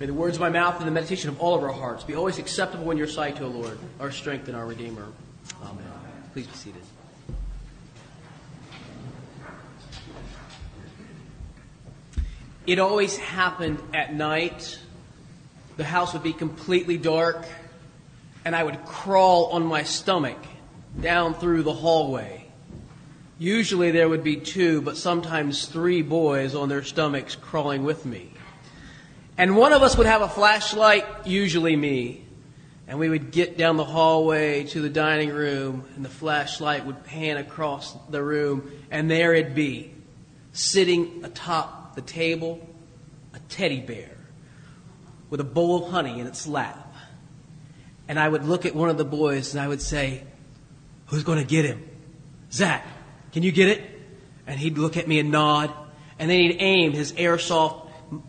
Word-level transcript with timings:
May 0.00 0.06
the 0.06 0.14
words 0.14 0.38
of 0.38 0.40
my 0.40 0.48
mouth 0.48 0.78
and 0.78 0.86
the 0.86 0.90
meditation 0.90 1.28
of 1.28 1.38
all 1.42 1.54
of 1.54 1.62
our 1.62 1.72
hearts 1.72 2.04
be 2.04 2.14
always 2.14 2.38
acceptable 2.38 2.90
in 2.90 2.96
your 2.96 3.06
sight, 3.06 3.38
O 3.42 3.48
Lord, 3.48 3.78
our 4.00 4.10
strength 4.10 4.48
and 4.48 4.56
our 4.56 4.64
Redeemer. 4.64 5.06
Amen. 5.62 5.84
Please 6.32 6.46
be 6.46 6.54
seated. 6.54 6.80
It 12.66 12.78
always 12.78 13.18
happened 13.18 13.78
at 13.92 14.14
night. 14.14 14.78
The 15.76 15.84
house 15.84 16.14
would 16.14 16.22
be 16.22 16.32
completely 16.32 16.96
dark, 16.96 17.44
and 18.46 18.56
I 18.56 18.64
would 18.64 18.82
crawl 18.86 19.50
on 19.52 19.66
my 19.66 19.82
stomach 19.82 20.38
down 20.98 21.34
through 21.34 21.62
the 21.62 21.74
hallway. 21.74 22.46
Usually 23.38 23.90
there 23.90 24.08
would 24.08 24.24
be 24.24 24.36
two, 24.36 24.80
but 24.80 24.96
sometimes 24.96 25.66
three 25.66 26.00
boys 26.00 26.54
on 26.54 26.70
their 26.70 26.84
stomachs 26.84 27.36
crawling 27.36 27.84
with 27.84 28.06
me. 28.06 28.32
And 29.40 29.56
one 29.56 29.72
of 29.72 29.82
us 29.82 29.96
would 29.96 30.06
have 30.06 30.20
a 30.20 30.28
flashlight, 30.28 31.06
usually 31.24 31.74
me. 31.74 32.26
And 32.86 32.98
we 32.98 33.08
would 33.08 33.30
get 33.30 33.56
down 33.56 33.78
the 33.78 33.86
hallway 33.86 34.64
to 34.64 34.82
the 34.82 34.90
dining 34.90 35.30
room, 35.30 35.86
and 35.96 36.04
the 36.04 36.10
flashlight 36.10 36.84
would 36.84 37.04
pan 37.04 37.38
across 37.38 37.96
the 38.10 38.22
room, 38.22 38.70
and 38.90 39.10
there 39.10 39.32
it'd 39.32 39.54
be, 39.54 39.94
sitting 40.52 41.24
atop 41.24 41.94
the 41.94 42.02
table, 42.02 42.60
a 43.32 43.38
teddy 43.48 43.80
bear 43.80 44.14
with 45.30 45.40
a 45.40 45.44
bowl 45.44 45.86
of 45.86 45.90
honey 45.90 46.20
in 46.20 46.26
its 46.26 46.46
lap. 46.46 46.94
And 48.08 48.18
I 48.18 48.28
would 48.28 48.44
look 48.44 48.66
at 48.66 48.74
one 48.74 48.90
of 48.90 48.98
the 48.98 49.06
boys 49.06 49.54
and 49.54 49.62
I 49.62 49.68
would 49.68 49.80
say, 49.80 50.22
Who's 51.06 51.24
going 51.24 51.38
to 51.38 51.46
get 51.46 51.64
him? 51.64 51.88
Zach, 52.52 52.86
can 53.32 53.42
you 53.42 53.52
get 53.52 53.68
it? 53.68 53.82
And 54.46 54.60
he'd 54.60 54.76
look 54.76 54.98
at 54.98 55.08
me 55.08 55.18
and 55.18 55.30
nod. 55.30 55.72
And 56.18 56.30
then 56.30 56.40
he'd 56.40 56.56
aim 56.60 56.92
his 56.92 57.14
airsoft 57.14 57.86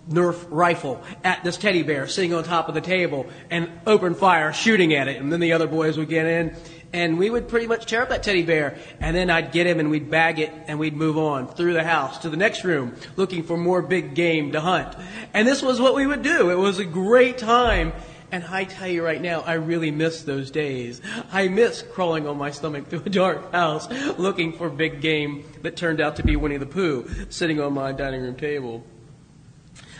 Nerf 0.09 0.45
rifle 0.49 1.03
at 1.23 1.43
this 1.43 1.57
teddy 1.57 1.81
bear 1.83 2.07
sitting 2.07 2.33
on 2.33 2.43
top 2.43 2.67
of 2.67 2.75
the 2.75 2.81
table 2.81 3.25
and 3.49 3.69
open 3.87 4.13
fire 4.13 4.53
shooting 4.53 4.93
at 4.93 5.07
it. 5.07 5.19
And 5.19 5.31
then 5.31 5.39
the 5.39 5.53
other 5.53 5.67
boys 5.67 5.97
would 5.97 6.09
get 6.09 6.27
in 6.27 6.55
and 6.93 7.17
we 7.17 7.29
would 7.29 7.47
pretty 7.47 7.67
much 7.67 7.85
tear 7.85 8.03
up 8.03 8.09
that 8.09 8.23
teddy 8.23 8.43
bear. 8.43 8.77
And 8.99 9.15
then 9.15 9.29
I'd 9.29 9.51
get 9.51 9.67
him 9.67 9.79
and 9.79 9.89
we'd 9.89 10.09
bag 10.09 10.39
it 10.39 10.51
and 10.67 10.77
we'd 10.79 10.95
move 10.95 11.17
on 11.17 11.47
through 11.47 11.73
the 11.73 11.83
house 11.83 12.19
to 12.19 12.29
the 12.29 12.37
next 12.37 12.63
room 12.63 12.95
looking 13.15 13.43
for 13.43 13.57
more 13.57 13.81
big 13.81 14.13
game 14.13 14.51
to 14.51 14.61
hunt. 14.61 14.95
And 15.33 15.47
this 15.47 15.61
was 15.61 15.79
what 15.79 15.95
we 15.95 16.05
would 16.05 16.21
do. 16.21 16.49
It 16.49 16.57
was 16.57 16.79
a 16.79 16.85
great 16.85 17.37
time. 17.37 17.93
And 18.33 18.45
I 18.45 18.63
tell 18.63 18.87
you 18.87 19.03
right 19.03 19.21
now, 19.21 19.41
I 19.41 19.53
really 19.53 19.91
miss 19.91 20.23
those 20.23 20.51
days. 20.51 21.01
I 21.33 21.49
miss 21.49 21.81
crawling 21.81 22.27
on 22.27 22.37
my 22.37 22.51
stomach 22.51 22.87
through 22.87 23.03
a 23.05 23.09
dark 23.09 23.51
house 23.51 23.89
looking 24.17 24.53
for 24.53 24.69
big 24.69 25.01
game 25.01 25.43
that 25.63 25.75
turned 25.75 25.99
out 25.99 26.15
to 26.15 26.23
be 26.23 26.37
Winnie 26.37 26.55
the 26.57 26.65
Pooh 26.65 27.09
sitting 27.29 27.59
on 27.59 27.73
my 27.73 27.91
dining 27.91 28.21
room 28.21 28.35
table. 28.35 28.85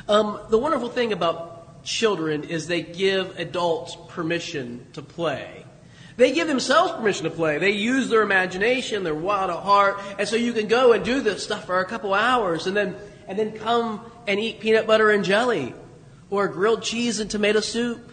Um, 0.08 0.40
the 0.50 0.58
wonderful 0.58 0.90
thing 0.90 1.14
about 1.14 1.84
children 1.84 2.44
is 2.44 2.68
they 2.68 2.82
give 2.82 3.40
adults 3.40 3.98
permission 4.10 4.86
to 4.94 5.02
play. 5.02 5.66
They 6.18 6.34
give 6.34 6.48
themselves 6.48 6.92
permission 6.94 7.24
to 7.24 7.32
play. 7.32 7.58
They 7.58 7.72
use 7.72 8.10
their 8.10 8.22
imagination, 8.22 9.04
their 9.04 9.16
wild 9.16 9.50
at 9.50 9.60
heart, 9.60 10.00
and 10.20 10.28
so 10.28 10.36
you 10.36 10.54
can 10.54 10.68
go 10.68 10.94
and 10.94 11.04
do 11.04 11.22
this 11.22 11.44
stuff 11.44 11.66
for 11.66 11.80
a 11.80 11.86
couple 11.86 12.14
hours 12.14 12.68
and 12.68 12.76
then 12.76 12.96
and 13.28 13.40
then 13.40 13.54
come 13.54 14.02
and 14.28 14.40
eat 14.40 14.60
peanut 14.60 14.86
butter 14.86 15.10
and 15.10 15.24
jelly 15.24 15.74
or 16.30 16.48
grilled 16.48 16.84
cheese 16.84 17.20
and 17.20 17.32
tomato 17.32 17.60
soup. 17.60 18.12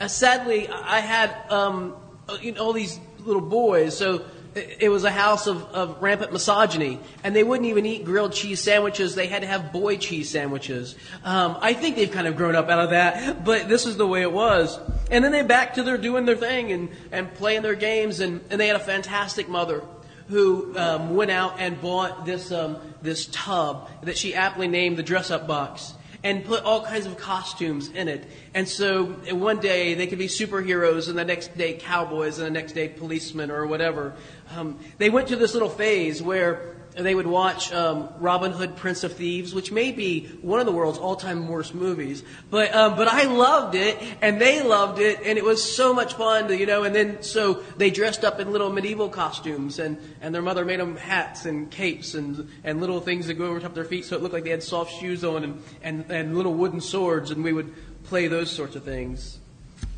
Uh, 0.00 0.08
sadly, 0.08 0.68
I 0.68 1.00
had 1.00 1.30
um, 1.50 1.94
uh, 2.28 2.38
you 2.40 2.52
know, 2.52 2.64
all 2.64 2.72
these 2.72 2.98
little 3.20 3.42
boys, 3.42 3.96
so 3.96 4.24
it 4.54 4.90
was 4.90 5.04
a 5.04 5.10
house 5.10 5.46
of, 5.46 5.62
of, 5.72 6.02
rampant 6.02 6.32
misogyny, 6.32 6.98
and 7.24 7.34
they 7.34 7.42
wouldn't 7.42 7.68
even 7.68 7.86
eat 7.86 8.04
grilled 8.04 8.32
cheese 8.32 8.60
sandwiches. 8.60 9.14
They 9.14 9.26
had 9.26 9.42
to 9.42 9.48
have 9.48 9.72
boy 9.72 9.96
cheese 9.96 10.30
sandwiches. 10.30 10.94
Um, 11.24 11.56
I 11.60 11.72
think 11.72 11.96
they've 11.96 12.10
kind 12.10 12.26
of 12.26 12.36
grown 12.36 12.54
up 12.54 12.68
out 12.68 12.80
of 12.80 12.90
that, 12.90 13.44
but 13.44 13.68
this 13.68 13.86
is 13.86 13.96
the 13.96 14.06
way 14.06 14.22
it 14.22 14.32
was. 14.32 14.78
And 15.10 15.24
then 15.24 15.32
they 15.32 15.42
back 15.42 15.74
to 15.74 15.82
their 15.82 15.96
doing 15.96 16.26
their 16.26 16.36
thing 16.36 16.72
and, 16.72 16.90
and 17.10 17.32
playing 17.34 17.62
their 17.62 17.74
games, 17.74 18.20
and, 18.20 18.40
and 18.50 18.60
they 18.60 18.66
had 18.66 18.76
a 18.76 18.80
fantastic 18.80 19.48
mother 19.48 19.82
who 20.28 20.76
um, 20.78 21.14
went 21.14 21.30
out 21.30 21.56
and 21.58 21.80
bought 21.80 22.24
this 22.24 22.52
um, 22.52 22.76
this 23.02 23.26
tub 23.26 23.90
that 24.02 24.16
she 24.16 24.34
aptly 24.34 24.68
named 24.68 24.96
the 24.96 25.02
dress 25.02 25.30
up 25.30 25.46
box 25.46 25.94
and 26.24 26.44
put 26.44 26.64
all 26.64 26.84
kinds 26.84 27.06
of 27.06 27.16
costumes 27.16 27.88
in 27.88 28.08
it. 28.08 28.24
And 28.54 28.68
so 28.68 29.06
one 29.32 29.60
day 29.60 29.94
they 29.94 30.06
could 30.06 30.18
be 30.18 30.28
superheroes, 30.28 31.08
and 31.08 31.18
the 31.18 31.24
next 31.24 31.56
day 31.56 31.74
cowboys, 31.74 32.38
and 32.38 32.46
the 32.46 32.50
next 32.50 32.72
day 32.72 32.88
policemen 32.88 33.50
or 33.50 33.66
whatever. 33.66 34.14
Um, 34.56 34.78
they 34.98 35.10
went 35.10 35.28
through 35.28 35.38
this 35.38 35.54
little 35.54 35.70
phase 35.70 36.22
where 36.22 36.76
they 36.94 37.14
would 37.14 37.26
watch 37.26 37.72
um, 37.72 38.08
Robin 38.18 38.52
Hood, 38.52 38.76
Prince 38.76 39.02
of 39.02 39.14
Thieves, 39.14 39.54
which 39.54 39.72
may 39.72 39.92
be 39.92 40.26
one 40.42 40.60
of 40.60 40.66
the 40.66 40.72
world's 40.72 40.98
all-time 40.98 41.48
worst 41.48 41.74
movies. 41.74 42.22
But 42.50 42.74
um, 42.74 42.96
but 42.96 43.08
I 43.08 43.24
loved 43.24 43.74
it, 43.74 43.96
and 44.20 44.40
they 44.40 44.62
loved 44.62 45.00
it, 45.00 45.20
and 45.24 45.38
it 45.38 45.44
was 45.44 45.62
so 45.62 45.94
much 45.94 46.14
fun, 46.14 46.48
to, 46.48 46.56
you 46.56 46.66
know. 46.66 46.84
And 46.84 46.94
then 46.94 47.22
so 47.22 47.62
they 47.76 47.90
dressed 47.90 48.24
up 48.24 48.40
in 48.40 48.52
little 48.52 48.70
medieval 48.70 49.08
costumes, 49.08 49.78
and, 49.78 49.98
and 50.20 50.34
their 50.34 50.42
mother 50.42 50.64
made 50.64 50.80
them 50.80 50.96
hats 50.96 51.46
and 51.46 51.70
capes 51.70 52.14
and 52.14 52.48
and 52.62 52.80
little 52.80 53.00
things 53.00 53.26
that 53.26 53.34
go 53.34 53.46
over 53.46 53.60
top 53.60 53.70
of 53.70 53.74
their 53.74 53.84
feet, 53.84 54.04
so 54.04 54.16
it 54.16 54.22
looked 54.22 54.34
like 54.34 54.44
they 54.44 54.50
had 54.50 54.62
soft 54.62 54.92
shoes 55.00 55.24
on, 55.24 55.44
and 55.44 55.62
and, 55.82 56.10
and 56.10 56.36
little 56.36 56.54
wooden 56.54 56.80
swords, 56.80 57.30
and 57.30 57.42
we 57.42 57.52
would 57.52 57.72
play 58.04 58.28
those 58.28 58.50
sorts 58.50 58.76
of 58.76 58.84
things. 58.84 59.38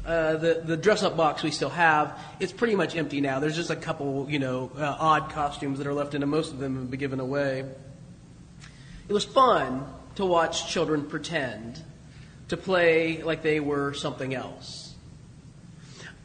Uh, 0.04 0.37
the 0.37 0.62
the 0.62 0.76
dress 0.76 1.03
up 1.03 1.16
box 1.16 1.42
we 1.42 1.50
still 1.50 1.70
have 1.70 2.19
it's 2.38 2.53
pretty 2.53 2.75
much 2.75 2.94
empty 2.94 3.22
now. 3.22 3.41
There's 3.41 3.56
just 3.56 3.70
a 3.70 3.76
couple 3.76 4.26
you 4.28 4.38
know 4.38 4.70
uh, 4.76 4.97
odd 4.98 5.31
costumes 5.31 5.78
that 5.78 5.87
are 5.87 5.94
left 5.94 6.15
in 6.15 6.22
it. 6.22 6.26
Most 6.26 6.53
of 6.53 6.59
them 6.59 6.76
have 6.76 6.91
been 6.91 7.00
given 7.00 7.20
away. 7.20 7.65
It 9.09 9.12
was 9.15 9.25
fun 9.25 9.87
to 10.16 10.26
watch 10.26 10.69
children 10.69 11.06
pretend 11.06 11.82
to 12.48 12.56
play 12.59 13.22
like 13.22 13.42
they 13.42 13.60
were 13.60 13.94
something 13.94 14.34
else. 14.34 14.84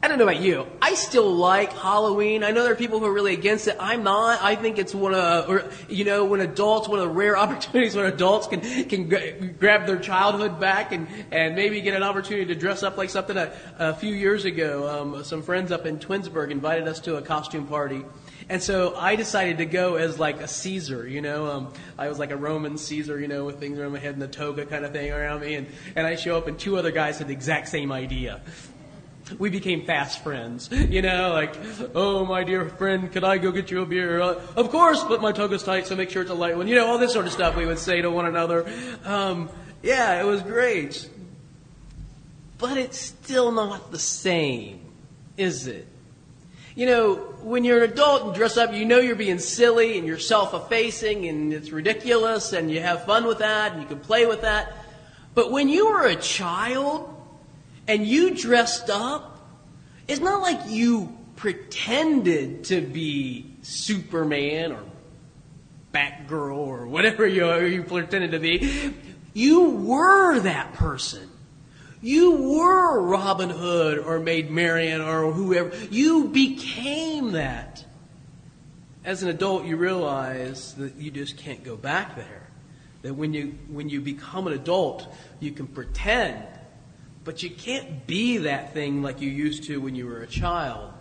I 0.02 0.08
don't 0.08 0.18
know 0.18 0.24
about 0.24 0.40
you. 0.40 0.66
I 0.82 0.94
still 0.94 1.30
like 1.30 1.74
Halloween. 1.74 2.42
I 2.46 2.52
know 2.52 2.64
there 2.64 2.72
are 2.72 2.78
people 2.78 3.00
who 3.00 3.06
are 3.06 3.14
really 3.14 3.34
against 3.34 3.68
it. 3.68 3.76
I'm 3.82 4.04
not. 4.04 4.42
I 4.42 4.56
think 4.56 4.78
it's 4.80 4.96
one 4.96 5.14
of, 5.14 5.50
or, 5.50 5.70
you 5.90 6.06
know, 6.06 6.24
when 6.24 6.40
adults, 6.40 6.88
one 6.88 7.00
of 7.00 7.06
the 7.10 7.14
rare 7.14 7.38
opportunities 7.38 7.98
when 7.98 8.06
adults 8.06 8.48
can, 8.48 8.62
can 8.62 9.10
g- 9.10 9.50
grab 9.60 9.88
their 9.88 10.00
childhood 10.00 10.58
back 10.58 10.94
and, 10.94 11.06
and 11.32 11.54
maybe 11.54 11.82
get 11.82 11.96
an 11.96 12.04
opportunity 12.04 12.46
to 12.46 12.56
dress 12.56 12.82
up 12.82 12.96
like 12.96 13.10
something. 13.10 13.36
A, 13.36 13.52
a 13.78 13.94
few 13.94 14.14
years 14.14 14.46
ago, 14.46 14.88
um, 14.88 15.24
some 15.26 15.42
friends 15.42 15.70
up 15.70 15.86
in 15.86 16.00
Twinsburg 16.00 16.50
invited 16.50 16.88
us 16.88 17.02
to 17.02 17.18
a 17.18 17.22
costume 17.22 17.68
party. 17.68 18.06
And 18.48 18.64
so 18.64 18.96
I 18.96 19.18
decided 19.18 19.58
to 19.58 19.66
go 19.66 19.96
as 19.96 20.18
like 20.18 20.40
a 20.40 20.48
Caesar, 20.48 21.06
you 21.10 21.22
know. 21.22 21.48
Um, 21.48 21.74
I 21.98 22.08
was 22.08 22.18
like 22.18 22.32
a 22.32 22.38
Roman 22.38 22.78
Caesar, 22.78 23.20
you 23.20 23.28
know, 23.28 23.44
with 23.44 23.60
things 23.60 23.78
around 23.78 23.92
my 23.92 24.00
head 24.00 24.14
and 24.14 24.22
the 24.22 24.30
toga 24.30 24.66
kind 24.66 24.86
of 24.86 24.94
thing 24.94 25.12
around 25.12 25.42
me. 25.42 25.56
And, 25.56 25.68
and 25.98 26.08
I 26.08 26.16
show 26.16 26.38
up, 26.38 26.48
and 26.48 26.58
two 26.58 26.78
other 26.78 26.92
guys 26.92 27.18
had 27.18 27.28
the 27.28 27.34
exact 27.34 27.68
same 27.68 27.92
idea 27.92 28.40
we 29.38 29.50
became 29.50 29.86
fast 29.86 30.24
friends. 30.24 30.70
You 30.72 31.02
know, 31.02 31.34
like, 31.34 31.56
oh, 31.94 32.26
my 32.26 32.44
dear 32.44 32.68
friend, 32.70 33.12
could 33.12 33.24
I 33.24 33.38
go 33.38 33.52
get 33.52 33.70
you 33.70 33.82
a 33.82 33.86
beer? 33.86 34.22
Uh, 34.22 34.42
of 34.56 34.70
course, 34.70 35.04
but 35.04 35.22
my 35.22 35.32
toga's 35.32 35.64
tight, 35.64 35.88
so 35.88 35.96
make 35.96 36.10
sure 36.10 36.22
it's 36.22 36.32
a 36.32 36.36
light 36.36 36.58
one. 36.58 36.68
You 36.68 36.76
know, 36.76 36.88
all 36.88 36.98
this 36.98 37.14
sort 37.14 37.26
of 37.26 37.32
stuff 37.32 37.56
we 37.56 37.66
would 37.66 37.80
say 37.80 38.02
to 38.02 38.10
one 38.10 38.26
another. 38.26 38.66
Um, 39.06 39.50
yeah, 39.84 40.20
it 40.20 40.26
was 40.26 40.42
great. 40.42 41.10
But 42.58 42.78
it's 42.78 43.00
still 43.00 43.52
not 43.52 43.92
the 43.92 44.00
same, 44.00 44.82
is 45.38 45.68
it? 45.68 45.88
You 46.76 46.86
know, 46.86 47.16
when 47.42 47.64
you're 47.64 47.84
an 47.84 47.92
adult 47.92 48.24
and 48.24 48.36
dress 48.36 48.58
up, 48.58 48.74
you 48.74 48.86
know 48.86 49.00
you're 49.00 49.16
being 49.16 49.40
silly 49.40 49.98
and 49.98 50.08
you're 50.08 50.20
self 50.20 50.54
effacing 50.54 51.26
and 51.26 51.54
it's 51.54 51.72
ridiculous 51.72 52.54
and 52.54 52.72
you 52.72 52.82
have 52.82 53.06
fun 53.06 53.26
with 53.26 53.40
that 53.40 53.74
and 53.74 53.82
you 53.82 53.88
can 53.88 54.00
play 54.00 54.26
with 54.26 54.42
that. 54.42 54.74
But 55.36 55.52
when 55.52 55.70
you 55.70 55.88
were 55.88 56.06
a 56.06 56.16
child, 56.16 57.14
and 57.90 58.06
you 58.06 58.36
dressed 58.36 58.92
up, 58.92 59.40
it's 60.08 60.22
not 60.22 60.44
like 60.44 60.60
you 60.68 61.18
pretended 61.38 62.66
to 62.66 62.82
be 62.82 63.52
Superman 63.64 64.74
or 64.74 64.84
Batgirl 65.92 66.56
or 66.56 66.86
whatever 66.86 67.26
you, 67.26 67.52
you 67.66 67.82
pretended 67.82 68.32
to 68.32 68.40
be. 68.40 68.94
You 69.34 69.72
were 69.72 70.40
that 70.42 70.74
person. 70.74 71.32
You 72.00 72.60
were 72.60 73.02
Robin 73.02 73.50
Hood 73.50 73.98
or 73.98 74.20
Maid 74.20 74.52
Marian 74.52 75.02
or 75.02 75.32
whoever. 75.32 75.76
You 75.88 76.28
became 76.28 77.32
that. 77.32 77.84
As 79.04 79.24
an 79.24 79.30
adult, 79.30 79.66
you 79.66 79.78
realize 79.78 80.76
that 80.76 80.96
you 80.98 81.10
just 81.10 81.38
can't 81.38 81.64
go 81.64 81.76
back 81.76 82.16
there. 82.16 82.50
That 83.02 83.16
when 83.16 83.34
you, 83.34 83.58
when 83.68 83.90
you 83.90 84.00
become 84.00 84.46
an 84.46 84.54
adult, 84.54 85.12
you 85.40 85.52
can 85.52 85.66
pretend 85.66 86.46
but 87.24 87.44
you 87.44 87.50
can't 87.50 88.08
be 88.08 88.38
that 88.38 88.74
thing 88.74 89.02
like 89.02 89.22
you 89.22 89.30
used 89.30 89.66
to 89.66 89.80
when 89.82 89.96
you 89.96 90.06
were 90.06 90.22
a 90.22 90.28
child. 90.28 90.94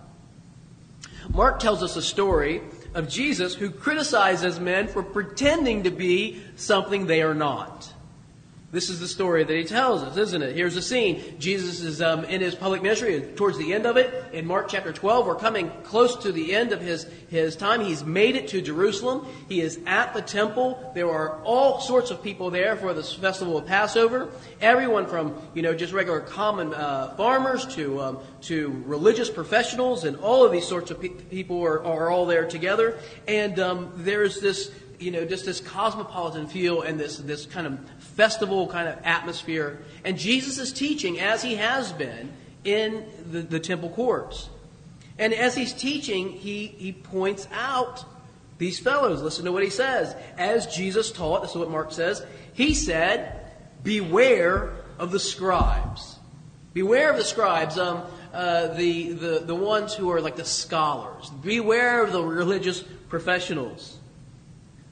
Mark 1.31 1.59
tells 1.59 1.83
us 1.83 1.97
a 1.97 2.03
story 2.03 2.63
of 2.95 3.09
Jesus 3.09 3.55
who 3.55 3.71
criticizes 3.71 4.59
men 4.59 4.89
for 4.89 5.03
pretending 5.03 5.83
to 5.85 5.91
be 5.91 6.43
something 6.57 7.07
they 7.07 7.23
are 7.23 7.35
not. 7.35 7.93
This 8.71 8.91
is 8.91 9.01
the 9.01 9.09
story 9.09 9.45
that 9.45 9.57
he 9.57 9.65
tells 9.65 10.03
us, 10.03 10.19
isn't 10.19 10.43
it? 10.43 10.55
Here's 10.55 10.75
the 10.75 10.83
scene. 10.83 11.39
Jesus 11.39 11.81
is 11.81 12.03
um, 12.03 12.25
in 12.27 12.43
his 12.43 12.55
public 12.55 12.83
ministry 12.83 13.19
towards 13.35 13.57
the 13.57 13.73
end 13.73 13.87
of 13.87 13.97
it. 13.97 14.35
In 14.35 14.47
Mark 14.47 14.69
chapter 14.69 14.93
12, 14.93 15.27
we're 15.27 15.37
coming 15.37 15.73
close 15.85 16.17
to 16.17 16.33
the 16.33 16.55
end 16.55 16.73
of 16.73 16.83
his, 16.83 17.05
his 17.31 17.57
time. 17.57 17.81
He's 17.81 18.05
made 18.05 18.37
it 18.37 18.49
to 18.49 18.61
Jerusalem. 18.61 19.27
He 19.49 19.63
is 19.63 19.81
at 19.87 20.13
the 20.13 20.21
temple. 20.21 20.93
There 20.95 21.11
are 21.11 21.43
all 21.45 21.81
sorts 21.81 22.11
of 22.11 22.23
people 22.23 22.51
there 22.51 22.77
for 22.77 22.93
this 22.93 23.15
festival 23.15 23.57
of 23.57 23.65
Passover. 23.65 24.29
Everyone 24.61 25.07
from, 25.07 25.41
you 25.55 25.63
know, 25.63 25.75
just 25.75 25.95
regular 25.95 26.21
common 26.21 26.75
uh, 26.75 27.15
farmers 27.17 27.65
to, 27.77 28.03
um, 28.03 28.19
to 28.43 28.83
religious 28.85 29.31
professionals 29.31 30.05
and 30.05 30.19
all 30.19 30.45
of 30.45 30.53
these 30.53 30.69
sorts 30.69 30.91
of 30.91 31.01
pe- 31.01 31.09
people 31.09 31.65
are, 31.65 31.83
are 31.83 32.11
all 32.11 32.27
there 32.27 32.47
together. 32.47 32.99
And 33.27 33.59
um, 33.59 33.93
there's 33.97 34.43
this 34.43 34.71
you 34.99 35.11
know, 35.11 35.25
just 35.25 35.45
this 35.45 35.61
cosmopolitan 35.61 36.47
feel 36.47 36.83
and 36.83 36.99
this, 36.99 37.19
this 37.19 37.47
kind 37.47 37.67
of 37.67 37.79
festival 38.19 38.67
kind 38.67 38.89
of 38.89 38.99
atmosphere. 39.05 39.79
And 40.05 40.19
Jesus 40.19 40.59
is 40.59 40.73
teaching, 40.73 41.21
as 41.21 41.41
he 41.41 41.55
has 41.55 41.93
been, 41.93 42.33
in 42.65 43.07
the, 43.31 43.43
the 43.43 43.61
temple 43.61 43.91
courts. 43.91 44.49
And 45.21 45.33
as 45.33 45.55
he's 45.55 45.73
teaching, 45.73 46.33
he, 46.33 46.67
he 46.67 46.91
points 46.91 47.47
out 47.53 48.05
these 48.59 48.81
fellows. 48.81 49.23
Listen 49.23 49.45
to 49.45 49.53
what 49.53 49.63
he 49.63 49.71
says. 49.71 50.17
As 50.37 50.67
Jesus 50.67 51.13
taught, 51.13 51.43
this 51.43 51.53
is 51.53 51.57
what 51.57 51.71
Mark 51.71 51.93
says, 51.93 52.27
he 52.55 52.75
said, 52.75 53.41
Beware 53.85 54.73
of 54.99 55.13
the 55.13 55.21
scribes. 55.21 56.19
Beware 56.75 57.13
of 57.13 57.19
the 57.19 57.25
scribes, 57.25 57.79
um, 57.79 58.03
uh, 58.35 58.75
the, 58.75 59.13
the, 59.13 59.43
the 59.47 59.55
ones 59.55 59.95
who 59.95 60.11
are 60.11 60.21
like 60.21 60.35
the 60.35 60.45
scholars. 60.45 61.31
Beware 61.41 62.03
of 62.03 62.11
the 62.11 62.23
religious 62.25 62.83
professionals. 63.09 63.98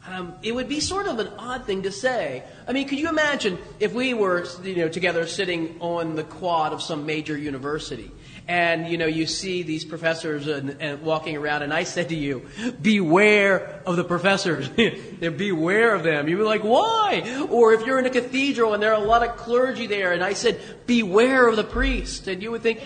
Um, 0.08 0.34
it 0.42 0.54
would 0.54 0.68
be 0.68 0.78
sort 0.78 1.08
of 1.08 1.18
an 1.18 1.28
odd 1.36 1.64
thing 1.64 1.82
to 1.82 1.90
say. 1.90 2.44
I 2.68 2.72
mean, 2.72 2.86
could 2.86 2.98
you 2.98 3.08
imagine 3.08 3.58
if 3.80 3.92
we 3.92 4.14
were, 4.14 4.46
you 4.62 4.76
know, 4.76 4.88
together 4.88 5.26
sitting 5.26 5.78
on 5.80 6.14
the 6.14 6.22
quad 6.22 6.72
of 6.72 6.80
some 6.80 7.06
major 7.06 7.36
university, 7.36 8.12
and 8.46 8.88
you 8.88 8.98
know, 8.98 9.06
you 9.06 9.26
see 9.26 9.64
these 9.64 9.84
professors 9.84 10.46
and, 10.46 10.76
and 10.80 11.02
walking 11.02 11.36
around, 11.36 11.62
and 11.62 11.74
I 11.74 11.82
said 11.82 12.10
to 12.10 12.14
you, 12.14 12.46
"Beware 12.80 13.82
of 13.84 13.96
the 13.96 14.04
professors. 14.04 14.68
beware 15.20 15.94
of 15.96 16.04
them." 16.04 16.28
You'd 16.28 16.36
be 16.36 16.44
like, 16.44 16.62
"Why?" 16.62 17.46
Or 17.50 17.72
if 17.72 17.84
you're 17.84 17.98
in 17.98 18.06
a 18.06 18.10
cathedral 18.10 18.74
and 18.74 18.82
there 18.82 18.92
are 18.92 19.02
a 19.02 19.04
lot 19.04 19.28
of 19.28 19.36
clergy 19.36 19.88
there, 19.88 20.12
and 20.12 20.22
I 20.22 20.34
said, 20.34 20.60
"Beware 20.86 21.48
of 21.48 21.56
the 21.56 21.64
priest," 21.64 22.28
and 22.28 22.40
you 22.40 22.52
would 22.52 22.62
think, 22.62 22.80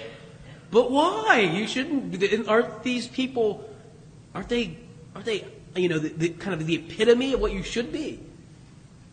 "But 0.71 0.91
why? 0.91 1.41
You 1.41 1.67
shouldn't. 1.67 2.49
Aren't 2.49 2.83
these 2.83 3.07
people? 3.07 3.69
Aren't 4.35 4.49
they? 4.49 4.79
Aren't 5.15 5.27
they?" 5.27 5.45
You 5.75 5.89
know, 5.89 5.99
the, 5.99 6.09
the, 6.09 6.29
kind 6.31 6.59
of 6.61 6.67
the 6.67 6.75
epitome 6.75 7.33
of 7.33 7.41
what 7.41 7.53
you 7.53 7.63
should 7.63 7.93
be. 7.93 8.21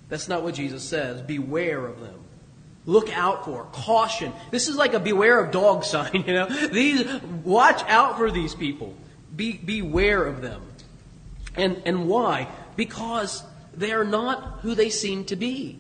That's 0.10 0.28
not 0.28 0.44
what 0.44 0.56
Jesus 0.56 0.84
says. 0.84 1.22
Beware 1.22 1.86
of 1.86 2.00
them. 2.00 2.20
Look 2.86 3.16
out 3.16 3.46
for. 3.46 3.66
Caution. 3.66 4.32
This 4.52 4.70
is 4.70 4.76
like 4.78 4.94
a 4.94 5.00
beware 5.00 5.40
of 5.40 5.52
dog 5.52 5.84
sign, 5.84 6.24
you 6.26 6.34
know. 6.34 6.48
These, 6.48 7.22
watch 7.44 7.84
out 7.88 8.18
for 8.18 8.32
these 8.32 8.56
people. 8.56 8.96
Be, 9.36 9.54
beware 9.54 10.24
of 10.24 10.42
them. 10.42 10.62
And, 11.56 11.82
and 11.86 12.08
why? 12.08 12.48
Because 12.76 13.44
they 13.74 13.92
are 13.92 14.06
not 14.06 14.60
who 14.62 14.74
they 14.76 14.90
seem 14.90 15.26
to 15.26 15.36
be. 15.36 15.80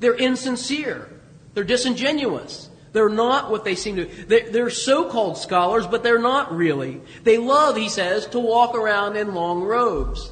They're 0.00 0.14
insincere. 0.14 1.08
They're 1.54 1.64
disingenuous. 1.64 2.68
They're 2.94 3.08
not 3.08 3.50
what 3.50 3.64
they 3.64 3.74
seem 3.74 3.96
to. 3.96 4.04
They're, 4.04 4.48
they're 4.50 4.70
so 4.70 5.10
called 5.10 5.36
scholars, 5.36 5.84
but 5.84 6.04
they're 6.04 6.20
not 6.20 6.54
really. 6.54 7.00
They 7.24 7.38
love, 7.38 7.76
he 7.76 7.88
says, 7.88 8.26
to 8.28 8.38
walk 8.38 8.76
around 8.76 9.16
in 9.16 9.34
long 9.34 9.64
robes. 9.64 10.30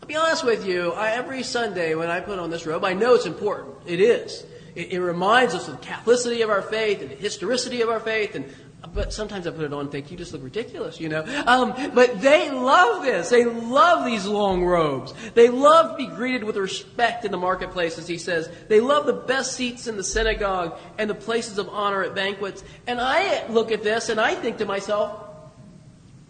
I'll 0.00 0.08
be 0.08 0.16
honest 0.16 0.44
with 0.44 0.66
you, 0.66 0.90
I, 0.94 1.12
every 1.12 1.44
Sunday 1.44 1.94
when 1.94 2.10
I 2.10 2.18
put 2.18 2.40
on 2.40 2.50
this 2.50 2.66
robe, 2.66 2.84
I 2.84 2.92
know 2.92 3.14
it's 3.14 3.26
important. 3.26 3.76
It 3.86 4.00
is. 4.00 4.44
It, 4.74 4.94
it 4.94 5.00
reminds 5.00 5.54
us 5.54 5.68
of 5.68 5.80
the 5.80 5.86
Catholicity 5.86 6.42
of 6.42 6.50
our 6.50 6.60
faith 6.60 7.02
and 7.02 7.10
the 7.10 7.14
historicity 7.14 7.82
of 7.82 7.88
our 7.88 8.00
faith 8.00 8.34
and 8.34 8.52
but 8.94 9.12
sometimes 9.12 9.46
I 9.46 9.50
put 9.50 9.64
it 9.64 9.72
on 9.72 9.80
and 9.80 9.90
think, 9.90 10.10
you 10.10 10.16
just 10.16 10.32
look 10.32 10.42
ridiculous, 10.42 11.00
you 11.00 11.08
know. 11.08 11.24
Um, 11.46 11.92
but 11.94 12.20
they 12.20 12.50
love 12.50 13.02
this. 13.04 13.30
They 13.30 13.44
love 13.44 14.04
these 14.04 14.26
long 14.26 14.64
robes. 14.64 15.14
They 15.34 15.48
love 15.48 15.92
to 15.92 15.96
be 15.96 16.06
greeted 16.06 16.44
with 16.44 16.56
respect 16.56 17.24
in 17.24 17.30
the 17.30 17.38
marketplace, 17.38 17.98
as 17.98 18.08
he 18.08 18.18
says. 18.18 18.50
They 18.68 18.80
love 18.80 19.06
the 19.06 19.12
best 19.12 19.52
seats 19.52 19.86
in 19.86 19.96
the 19.96 20.04
synagogue 20.04 20.78
and 20.98 21.08
the 21.08 21.14
places 21.14 21.58
of 21.58 21.68
honor 21.68 22.02
at 22.02 22.14
banquets. 22.14 22.64
And 22.86 23.00
I 23.00 23.46
look 23.48 23.70
at 23.70 23.82
this 23.82 24.08
and 24.08 24.20
I 24.20 24.34
think 24.34 24.58
to 24.58 24.66
myself, 24.66 25.26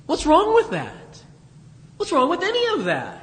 what's 0.06 0.26
wrong 0.26 0.54
with 0.54 0.70
that? 0.70 1.22
What's 1.96 2.12
wrong 2.12 2.28
with 2.28 2.42
any 2.42 2.78
of 2.78 2.84
that? 2.86 3.21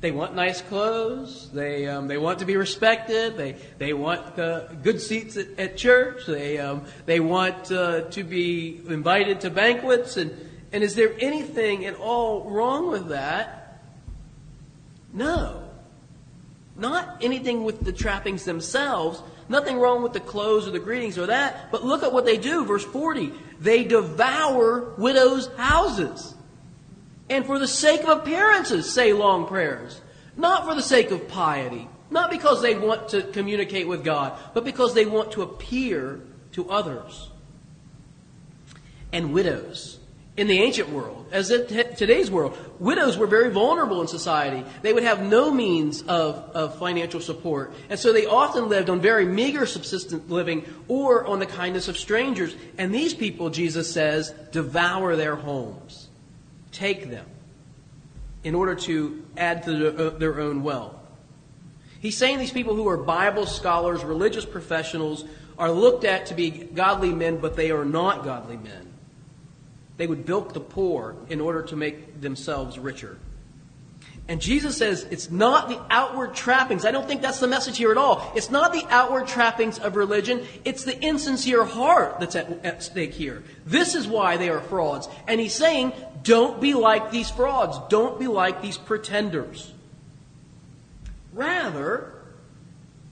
They 0.00 0.12
want 0.12 0.34
nice 0.34 0.62
clothes. 0.62 1.50
They, 1.52 1.86
um, 1.86 2.08
they 2.08 2.16
want 2.16 2.38
to 2.38 2.46
be 2.46 2.56
respected. 2.56 3.36
They, 3.36 3.56
they 3.76 3.92
want 3.92 4.38
uh, 4.38 4.68
good 4.82 4.98
seats 5.00 5.36
at, 5.36 5.58
at 5.58 5.76
church. 5.76 6.24
They, 6.26 6.58
um, 6.58 6.86
they 7.04 7.20
want 7.20 7.70
uh, 7.70 8.02
to 8.02 8.24
be 8.24 8.80
invited 8.88 9.42
to 9.42 9.50
banquets. 9.50 10.16
And, 10.16 10.34
and 10.72 10.82
is 10.82 10.94
there 10.94 11.14
anything 11.18 11.84
at 11.84 11.96
all 11.96 12.48
wrong 12.48 12.90
with 12.90 13.08
that? 13.08 13.82
No. 15.12 15.68
Not 16.76 17.18
anything 17.20 17.64
with 17.64 17.84
the 17.84 17.92
trappings 17.92 18.46
themselves. 18.46 19.22
Nothing 19.50 19.78
wrong 19.78 20.02
with 20.02 20.14
the 20.14 20.20
clothes 20.20 20.66
or 20.66 20.70
the 20.70 20.78
greetings 20.78 21.18
or 21.18 21.26
that. 21.26 21.70
But 21.70 21.84
look 21.84 22.02
at 22.02 22.12
what 22.12 22.24
they 22.24 22.38
do. 22.38 22.64
Verse 22.64 22.84
40. 22.84 23.34
They 23.58 23.84
devour 23.84 24.94
widows' 24.96 25.50
houses 25.58 26.34
and 27.30 27.46
for 27.46 27.60
the 27.60 27.68
sake 27.68 28.02
of 28.02 28.08
appearances 28.08 28.92
say 28.92 29.12
long 29.12 29.46
prayers, 29.46 30.00
not 30.36 30.66
for 30.66 30.74
the 30.74 30.82
sake 30.82 31.12
of 31.12 31.28
piety, 31.28 31.88
not 32.10 32.28
because 32.28 32.60
they 32.60 32.76
want 32.76 33.10
to 33.10 33.22
communicate 33.22 33.86
with 33.86 34.04
God, 34.04 34.36
but 34.52 34.64
because 34.64 34.94
they 34.94 35.06
want 35.06 35.32
to 35.32 35.42
appear 35.42 36.20
to 36.52 36.68
others. 36.68 37.30
And 39.12 39.32
widows. 39.32 39.98
In 40.36 40.46
the 40.46 40.60
ancient 40.60 40.88
world, 40.88 41.26
as 41.32 41.50
in 41.50 41.66
today's 41.66 42.30
world, 42.30 42.56
widows 42.78 43.18
were 43.18 43.26
very 43.26 43.50
vulnerable 43.50 44.00
in 44.00 44.08
society. 44.08 44.64
They 44.80 44.92
would 44.92 45.02
have 45.02 45.22
no 45.22 45.50
means 45.50 46.02
of, 46.02 46.36
of 46.54 46.78
financial 46.78 47.20
support. 47.20 47.74
And 47.90 47.98
so 47.98 48.12
they 48.12 48.26
often 48.26 48.68
lived 48.68 48.88
on 48.88 49.00
very 49.00 49.26
meager 49.26 49.66
subsistence 49.66 50.30
living 50.30 50.64
or 50.88 51.26
on 51.26 51.40
the 51.40 51.46
kindness 51.46 51.88
of 51.88 51.98
strangers. 51.98 52.54
And 52.78 52.94
these 52.94 53.12
people, 53.12 53.50
Jesus 53.50 53.92
says, 53.92 54.32
devour 54.50 55.14
their 55.14 55.36
homes 55.36 56.09
take 56.72 57.10
them 57.10 57.26
in 58.42 58.54
order 58.54 58.74
to 58.74 59.24
add 59.36 59.62
to 59.64 60.08
uh, 60.08 60.18
their 60.18 60.40
own 60.40 60.62
wealth. 60.62 60.96
He's 62.00 62.16
saying 62.16 62.38
these 62.38 62.52
people 62.52 62.74
who 62.74 62.88
are 62.88 62.96
Bible 62.96 63.44
scholars, 63.46 64.02
religious 64.02 64.46
professionals, 64.46 65.24
are 65.58 65.70
looked 65.70 66.04
at 66.04 66.26
to 66.26 66.34
be 66.34 66.50
godly 66.50 67.12
men, 67.12 67.36
but 67.36 67.56
they 67.56 67.70
are 67.70 67.84
not 67.84 68.24
godly 68.24 68.56
men. 68.56 68.90
They 69.98 70.06
would 70.06 70.24
bilk 70.24 70.54
the 70.54 70.60
poor 70.60 71.14
in 71.28 71.42
order 71.42 71.62
to 71.64 71.76
make 71.76 72.22
themselves 72.22 72.78
richer. 72.78 73.18
And 74.30 74.40
Jesus 74.40 74.76
says 74.76 75.08
it's 75.10 75.28
not 75.28 75.68
the 75.68 75.82
outward 75.90 76.34
trappings. 76.34 76.84
I 76.84 76.92
don't 76.92 77.04
think 77.04 77.20
that's 77.20 77.40
the 77.40 77.48
message 77.48 77.76
here 77.76 77.90
at 77.90 77.98
all. 77.98 78.32
It's 78.36 78.48
not 78.48 78.72
the 78.72 78.86
outward 78.88 79.26
trappings 79.26 79.80
of 79.80 79.96
religion. 79.96 80.46
It's 80.64 80.84
the 80.84 80.96
insincere 81.02 81.64
heart 81.64 82.20
that's 82.20 82.36
at, 82.36 82.64
at, 82.64 82.80
stake 82.80 83.12
here. 83.12 83.42
This 83.66 83.96
is 83.96 84.06
why 84.06 84.36
they 84.36 84.48
are 84.48 84.60
frauds. 84.60 85.08
And 85.26 85.40
he's 85.40 85.52
saying, 85.52 85.92
don't 86.22 86.60
be 86.60 86.74
like 86.74 87.10
these 87.10 87.28
frauds. 87.28 87.76
Don't 87.88 88.20
be 88.20 88.28
like 88.28 88.62
these 88.62 88.78
pretenders. 88.78 89.72
Rather, 91.32 92.14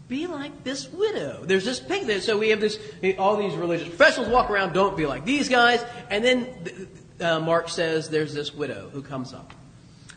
be 0.06 0.28
like 0.28 0.62
this 0.62 0.88
widow. 0.88 1.42
There's 1.42 1.64
this 1.64 1.80
pig 1.80 2.20
So 2.20 2.38
we 2.38 2.50
have 2.50 2.60
this, 2.60 2.78
all 3.18 3.36
these 3.36 3.54
religious 3.54 3.88
professionals 3.88 4.28
walk 4.28 4.50
around, 4.50 4.72
don't 4.72 4.96
be 4.96 5.04
like 5.04 5.24
these 5.24 5.48
guys. 5.48 5.84
And 6.10 6.24
then 6.24 6.88
uh, 7.20 7.40
Mark 7.40 7.70
says 7.70 8.08
there's 8.08 8.32
this 8.32 8.54
widow 8.54 8.88
who 8.92 9.02
comes 9.02 9.34
up. 9.34 9.52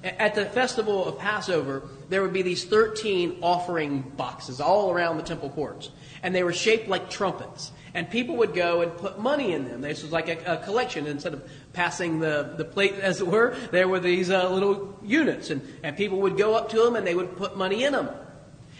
At 0.03 0.33
the 0.33 0.45
festival 0.45 1.05
of 1.05 1.19
Passover, 1.19 1.83
there 2.09 2.23
would 2.23 2.33
be 2.33 2.41
these 2.41 2.65
13 2.65 3.37
offering 3.41 4.01
boxes 4.01 4.59
all 4.59 4.91
around 4.91 5.17
the 5.17 5.23
temple 5.23 5.49
courts. 5.51 5.91
And 6.23 6.33
they 6.33 6.43
were 6.43 6.53
shaped 6.53 6.87
like 6.87 7.09
trumpets. 7.09 7.71
And 7.93 8.09
people 8.09 8.37
would 8.37 8.55
go 8.55 8.81
and 8.81 8.95
put 8.97 9.19
money 9.19 9.53
in 9.53 9.67
them. 9.67 9.81
This 9.81 10.01
was 10.01 10.11
like 10.11 10.27
a, 10.27 10.53
a 10.53 10.57
collection. 10.63 11.05
Instead 11.05 11.33
of 11.33 11.47
passing 11.73 12.19
the, 12.19 12.53
the 12.57 12.65
plate, 12.65 12.93
as 12.95 13.21
it 13.21 13.27
were, 13.27 13.55
there 13.71 13.87
were 13.87 13.99
these 13.99 14.31
uh, 14.31 14.49
little 14.49 14.97
units. 15.03 15.51
And, 15.51 15.61
and 15.83 15.95
people 15.95 16.19
would 16.21 16.37
go 16.37 16.55
up 16.55 16.69
to 16.69 16.77
them 16.83 16.95
and 16.95 17.05
they 17.05 17.15
would 17.15 17.37
put 17.37 17.55
money 17.55 17.83
in 17.83 17.93
them. 17.93 18.09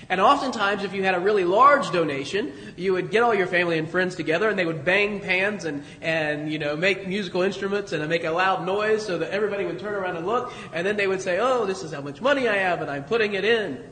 And 0.10 0.20
oftentimes, 0.20 0.84
if 0.84 0.93
you 0.93 1.03
had 1.03 1.15
a 1.15 1.20
really 1.20 1.46
large 1.46 1.91
donation, 1.91 2.53
you 2.75 2.93
would 2.93 3.12
get 3.12 3.24
all 3.24 3.34
your 3.34 3.48
family 3.48 3.77
and 3.77 3.89
friends 3.89 4.15
together 4.15 4.50
and 4.50 4.58
they 4.58 4.65
would 4.65 4.84
bang 4.84 5.20
pans 5.20 5.65
and, 5.65 5.84
and 6.01 6.51
you 6.51 6.60
know, 6.60 6.75
make 6.75 7.08
musical 7.08 7.41
instruments 7.41 7.91
and 7.91 8.08
make 8.10 8.24
a 8.24 8.31
loud 8.31 8.65
noise 8.65 9.05
so 9.05 9.17
that 9.20 9.31
everybody 9.31 9.65
would 9.65 9.79
turn 9.79 9.93
around 9.93 10.17
and 10.17 10.25
look. 10.25 10.51
And 10.74 10.86
then 10.86 10.98
they 10.98 11.08
would 11.08 11.22
say, 11.22 11.39
oh, 11.39 11.65
this 11.65 11.84
is 11.84 11.93
how 11.93 12.01
much 12.01 12.22
money 12.22 12.48
I 12.48 12.58
have 12.58 12.81
and 12.81 12.89
I'm 12.89 13.03
putting 13.03 13.34
it 13.34 13.46
in. 13.46 13.84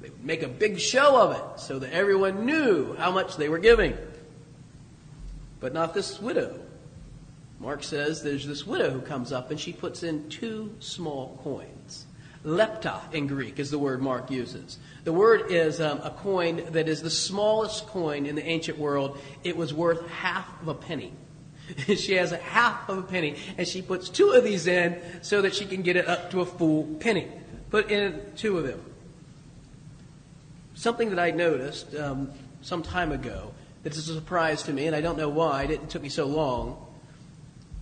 They 0.00 0.10
would 0.10 0.24
make 0.24 0.42
a 0.42 0.48
big 0.48 0.78
show 0.78 1.20
of 1.20 1.36
it 1.36 1.60
so 1.60 1.78
that 1.78 1.92
everyone 1.92 2.46
knew 2.46 2.94
how 2.94 3.10
much 3.10 3.36
they 3.36 3.48
were 3.48 3.58
giving. 3.58 3.96
But 5.60 5.72
not 5.72 5.94
this 5.94 6.20
widow. 6.20 6.60
Mark 7.58 7.82
says 7.82 8.22
there's 8.22 8.46
this 8.46 8.66
widow 8.66 8.90
who 8.90 9.00
comes 9.00 9.32
up 9.32 9.50
and 9.50 9.58
she 9.58 9.72
puts 9.72 10.02
in 10.02 10.28
two 10.28 10.74
small 10.80 11.40
coins 11.42 12.06
Lepta 12.44 13.00
in 13.12 13.26
Greek 13.26 13.58
is 13.58 13.70
the 13.70 13.78
word 13.78 14.02
Mark 14.02 14.30
uses. 14.30 14.78
The 15.04 15.12
word 15.12 15.50
is 15.50 15.80
um, 15.80 16.00
a 16.02 16.10
coin 16.10 16.62
that 16.72 16.88
is 16.88 17.00
the 17.00 17.10
smallest 17.10 17.86
coin 17.86 18.26
in 18.26 18.34
the 18.34 18.44
ancient 18.44 18.78
world. 18.78 19.18
It 19.42 19.56
was 19.56 19.72
worth 19.72 20.06
half 20.08 20.60
of 20.60 20.68
a 20.68 20.74
penny. 20.74 21.12
she 21.96 22.14
has 22.14 22.32
a 22.32 22.36
half 22.36 22.88
of 22.88 22.98
a 22.98 23.02
penny, 23.02 23.36
and 23.56 23.66
she 23.66 23.80
puts 23.80 24.10
two 24.10 24.30
of 24.30 24.44
these 24.44 24.66
in 24.66 25.00
so 25.22 25.40
that 25.42 25.54
she 25.54 25.64
can 25.64 25.80
get 25.80 25.96
it 25.96 26.06
up 26.06 26.30
to 26.32 26.40
a 26.40 26.46
full 26.46 26.84
penny. 27.00 27.28
Put 27.70 27.90
in 27.90 28.20
two 28.36 28.58
of 28.58 28.66
them. 28.66 28.80
Something 30.74 31.10
that 31.10 31.18
I 31.18 31.30
noticed 31.30 31.94
um, 31.94 32.30
some 32.60 32.82
time 32.82 33.10
ago 33.12 33.52
that 33.84 33.96
is 33.96 34.08
a 34.08 34.14
surprise 34.14 34.62
to 34.64 34.72
me, 34.72 34.86
and 34.86 34.94
I 34.94 35.00
don't 35.00 35.16
know 35.16 35.30
why 35.30 35.64
it 35.64 35.88
took 35.88 36.02
me 36.02 36.10
so 36.10 36.26
long. 36.26 36.76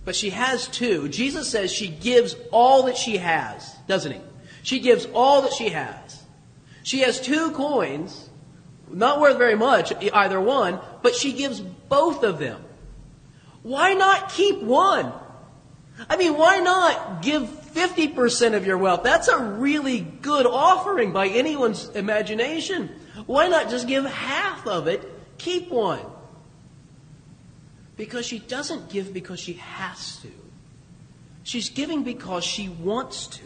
But 0.05 0.15
she 0.15 0.29
has 0.29 0.67
two. 0.67 1.09
Jesus 1.09 1.49
says 1.49 1.71
she 1.71 1.87
gives 1.87 2.35
all 2.51 2.83
that 2.83 2.97
she 2.97 3.17
has, 3.17 3.75
doesn't 3.87 4.11
he? 4.11 4.21
She 4.63 4.79
gives 4.79 5.05
all 5.13 5.43
that 5.43 5.53
she 5.53 5.69
has. 5.69 6.23
She 6.83 6.99
has 6.99 7.21
two 7.21 7.51
coins, 7.51 8.29
not 8.89 9.19
worth 9.21 9.37
very 9.37 9.55
much, 9.55 9.93
either 10.13 10.41
one, 10.41 10.79
but 11.01 11.15
she 11.15 11.33
gives 11.33 11.61
both 11.61 12.23
of 12.23 12.39
them. 12.39 12.63
Why 13.61 13.93
not 13.93 14.29
keep 14.29 14.61
one? 14.61 15.13
I 16.09 16.17
mean, 16.17 16.37
why 16.37 16.59
not 16.59 17.21
give 17.21 17.43
50% 17.43 18.55
of 18.55 18.65
your 18.65 18.77
wealth? 18.77 19.03
That's 19.03 19.27
a 19.27 19.37
really 19.37 19.99
good 19.99 20.45
offering 20.45 21.13
by 21.13 21.27
anyone's 21.27 21.89
imagination. 21.89 22.89
Why 23.25 23.47
not 23.47 23.69
just 23.69 23.87
give 23.87 24.05
half 24.05 24.67
of 24.67 24.87
it 24.87 25.09
keep 25.37 25.69
one. 25.69 25.99
Because 27.95 28.25
she 28.25 28.39
doesn't 28.39 28.89
give 28.89 29.13
because 29.13 29.39
she 29.39 29.53
has 29.53 30.17
to. 30.17 30.31
She's 31.43 31.69
giving 31.69 32.03
because 32.03 32.43
she 32.43 32.69
wants 32.69 33.27
to. 33.27 33.43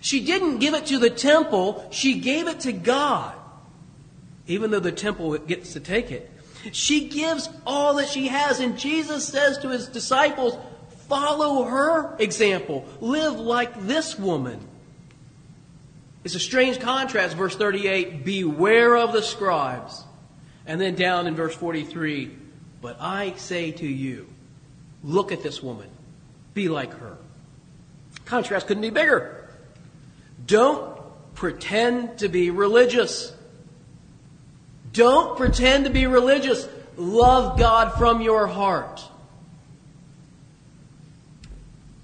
She 0.00 0.24
didn't 0.24 0.58
give 0.58 0.74
it 0.74 0.86
to 0.86 0.98
the 0.98 1.10
temple, 1.10 1.86
she 1.90 2.20
gave 2.20 2.46
it 2.48 2.60
to 2.60 2.72
God. 2.72 3.34
Even 4.46 4.70
though 4.70 4.80
the 4.80 4.92
temple 4.92 5.36
gets 5.38 5.74
to 5.74 5.80
take 5.80 6.10
it. 6.10 6.30
She 6.72 7.08
gives 7.08 7.48
all 7.66 7.96
that 7.96 8.08
she 8.08 8.28
has, 8.28 8.60
and 8.60 8.78
Jesus 8.78 9.26
says 9.26 9.58
to 9.58 9.68
his 9.68 9.88
disciples, 9.88 10.56
Follow 11.08 11.64
her 11.64 12.16
example. 12.18 12.86
Live 13.00 13.38
like 13.38 13.86
this 13.86 14.18
woman. 14.18 14.60
It's 16.24 16.34
a 16.34 16.40
strange 16.40 16.80
contrast, 16.80 17.36
verse 17.36 17.56
38 17.56 18.24
Beware 18.24 18.96
of 18.96 19.12
the 19.12 19.22
scribes 19.22 20.04
and 20.68 20.78
then 20.78 20.94
down 20.94 21.26
in 21.26 21.34
verse 21.34 21.54
43, 21.54 22.30
but 22.82 22.98
I 23.00 23.32
say 23.36 23.72
to 23.72 23.86
you, 23.86 24.28
look 25.02 25.32
at 25.32 25.42
this 25.42 25.62
woman, 25.62 25.88
be 26.52 26.68
like 26.68 26.92
her. 26.92 27.16
Contrast 28.26 28.66
couldn't 28.66 28.82
be 28.82 28.90
bigger. 28.90 29.37
Don't 30.48 30.98
pretend 31.34 32.18
to 32.18 32.28
be 32.28 32.50
religious. 32.50 33.32
Don't 34.92 35.36
pretend 35.36 35.84
to 35.84 35.90
be 35.90 36.06
religious. 36.06 36.66
Love 36.96 37.58
God 37.58 37.96
from 37.96 38.20
your 38.22 38.48
heart. 38.48 39.00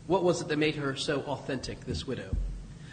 What 0.07 0.23
was 0.23 0.43
it 0.43 0.49
that 0.49 0.59
made 0.59 0.77
her 0.77 0.95
so 0.95 1.23
authentic, 1.23 1.81
this 1.81 2.07
widow? 2.07 2.37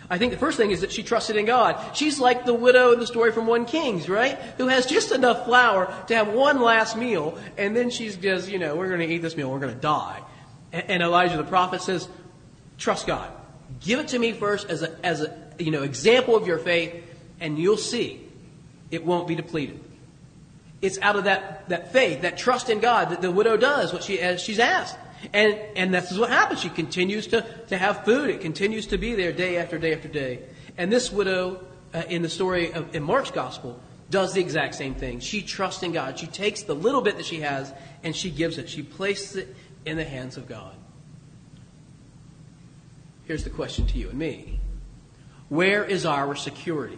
I 0.10 0.18
think 0.18 0.32
the 0.32 0.40
first 0.40 0.58
thing 0.58 0.72
is 0.72 0.82
that 0.82 0.92
she 0.92 1.04
trusted 1.04 1.36
in 1.36 1.46
God. 1.46 1.96
She's 1.96 2.20
like 2.20 2.46
the 2.46 2.54
widow 2.54 2.94
in 2.94 3.00
the 3.00 3.08
story 3.08 3.32
from 3.34 3.46
1 3.46 3.66
Kings, 3.66 4.10
right? 4.10 4.38
Who 4.58 4.68
has 4.68 4.86
just 4.86 5.12
enough 5.12 5.46
flour 5.46 5.94
to 6.08 6.16
have 6.16 6.30
one 6.30 6.62
last 6.62 6.98
meal, 6.98 7.38
and 7.58 7.76
then 7.76 7.90
she's 7.90 8.16
just, 8.16 8.50
you 8.50 8.58
know, 8.58 8.76
we're 8.76 8.88
going 8.88 9.08
to 9.08 9.14
eat 9.14 9.22
this 9.22 9.36
meal, 9.36 9.52
we're 9.52 9.60
going 9.60 9.76
to 9.76 9.80
die. 9.80 10.22
And 10.72 11.04
Elijah 11.04 11.36
the 11.36 11.44
prophet 11.44 11.82
says, 11.82 12.08
trust 12.78 13.06
God. 13.06 13.30
Give 13.80 14.00
it 14.00 14.10
to 14.10 14.20
me 14.20 14.34
first 14.34 14.70
as 14.70 14.84
a, 14.84 15.06
as 15.06 15.22
a, 15.22 15.36
you 15.58 15.72
know, 15.72 15.84
example 15.84 16.36
of 16.36 16.46
your 16.46 16.60
faith, 16.60 17.04
and 17.40 17.58
you'll 17.58 17.78
see 17.78 18.22
it 18.92 19.06
won't 19.06 19.28
be 19.28 19.36
depleted. 19.36 19.80
It's 20.82 21.00
out 21.00 21.16
of 21.16 21.26
that, 21.26 21.70
that 21.70 21.94
faith, 21.94 22.22
that 22.22 22.38
trust 22.38 22.70
in 22.70 22.80
God 22.80 23.10
that 23.12 23.22
the 23.22 23.32
widow 23.32 23.56
does 23.56 23.94
what 23.94 24.04
she, 24.04 24.20
as 24.20 24.42
she's 24.42 24.60
asked. 24.60 24.98
And, 25.34 25.54
and 25.76 25.94
this 25.94 26.12
is 26.12 26.18
what 26.18 26.30
happens. 26.30 26.60
She 26.60 26.70
continues 26.70 27.28
to, 27.28 27.46
to 27.68 27.78
have 27.78 28.04
food. 28.04 28.30
It 28.30 28.42
continues 28.42 28.88
to 28.88 28.98
be 28.98 29.14
there 29.14 29.32
day 29.32 29.58
after 29.58 29.78
day 29.78 29.94
after 29.94 30.08
day. 30.08 30.40
And 30.78 30.92
this 30.92 31.12
widow, 31.12 31.64
uh, 31.94 32.04
in 32.10 32.24
the 32.24 32.30
story 32.30 32.74
of, 32.74 32.96
in 32.96 33.04
Mark's 33.04 33.32
gospel, 33.32 33.80
does 34.10 34.34
the 34.34 34.42
exact 34.42 34.76
same 34.76 34.96
thing. 34.96 35.20
She 35.20 35.42
trusts 35.42 35.84
in 35.84 35.94
God. 35.94 36.18
She 36.20 36.28
takes 36.28 36.64
the 36.64 36.74
little 36.74 37.02
bit 37.02 37.18
that 37.18 37.26
she 37.26 37.42
has 37.42 37.72
and 38.04 38.16
she 38.16 38.32
gives 38.32 38.58
it. 38.58 38.68
She 38.68 38.82
places 38.82 39.36
it 39.38 39.56
in 39.86 39.98
the 39.98 40.04
hands 40.04 40.38
of 40.38 40.48
God. 40.48 40.76
Here's 43.32 43.46
the 43.46 43.50
question 43.50 43.88
to 43.88 43.98
you 43.98 44.10
and 44.10 44.20
me 44.20 44.60
Where 45.48 45.86
is 45.86 46.06
our 46.06 46.36
security? 46.36 46.98